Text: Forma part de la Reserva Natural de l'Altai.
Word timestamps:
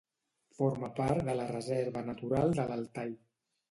Forma 0.59 0.89
part 1.01 1.23
de 1.29 1.37
la 1.41 1.47
Reserva 1.53 2.05
Natural 2.11 2.61
de 2.63 2.71
l'Altai. 2.75 3.19